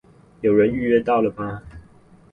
[0.41, 1.61] 有人預約到了嗎？